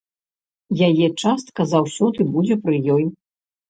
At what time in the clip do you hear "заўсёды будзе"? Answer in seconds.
1.77-2.63